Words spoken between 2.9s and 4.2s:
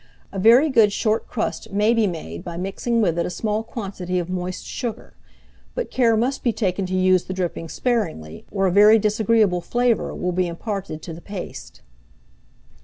with it a small quantity